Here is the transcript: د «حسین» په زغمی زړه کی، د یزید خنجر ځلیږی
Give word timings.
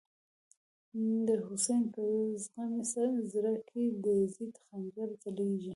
د 1.27 1.29
«حسین» 1.47 1.81
په 1.93 2.01
زغمی 2.43 2.83
زړه 3.33 3.53
کی، 3.69 3.83
د 4.03 4.05
یزید 4.21 4.53
خنجر 4.63 5.09
ځلیږی 5.23 5.69